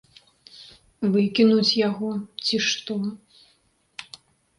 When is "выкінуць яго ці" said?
1.15-2.57